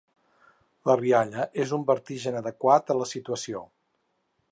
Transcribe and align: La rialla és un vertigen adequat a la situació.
La 0.91 0.95
rialla 1.01 1.45
és 1.63 1.73
un 1.77 1.83
vertigen 1.91 2.39
adequat 2.39 2.91
a 2.95 2.99
la 3.03 3.09
situació. 3.11 3.63